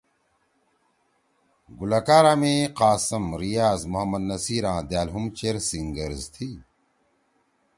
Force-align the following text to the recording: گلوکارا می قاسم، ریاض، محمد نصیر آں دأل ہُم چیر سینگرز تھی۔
گلوکارا 1.79 2.33
می 2.41 2.55
قاسم، 2.79 3.25
ریاض، 3.41 3.81
محمد 3.91 4.23
نصیر 4.31 4.63
آں 4.71 4.81
دأل 4.89 5.07
ہُم 5.13 5.25
چیر 5.37 5.55
سینگرز 5.67 6.23
تھی۔ 6.33 6.49